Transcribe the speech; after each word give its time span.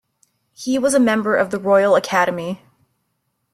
He 0.53 0.79
was 0.79 0.95
a 0.95 0.99
member 0.99 1.35
of 1.35 1.51
the 1.51 1.59
Royal 1.59 1.95
Academy. 1.95 2.63